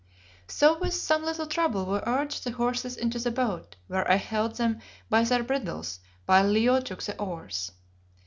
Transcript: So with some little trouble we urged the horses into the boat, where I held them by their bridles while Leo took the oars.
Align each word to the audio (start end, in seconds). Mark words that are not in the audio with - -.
So 0.47 0.79
with 0.79 0.95
some 0.95 1.21
little 1.21 1.45
trouble 1.45 1.85
we 1.85 1.99
urged 2.07 2.43
the 2.43 2.49
horses 2.53 2.97
into 2.97 3.19
the 3.19 3.29
boat, 3.29 3.75
where 3.85 4.09
I 4.11 4.15
held 4.15 4.55
them 4.55 4.79
by 5.11 5.23
their 5.25 5.43
bridles 5.43 5.99
while 6.25 6.47
Leo 6.47 6.81
took 6.81 7.03
the 7.03 7.15
oars. 7.19 7.71